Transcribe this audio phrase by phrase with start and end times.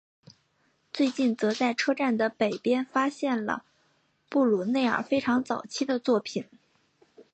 [0.91, 3.63] 最近则在车站的北边发现了
[4.29, 6.43] 布鲁内尔非常早期的作品。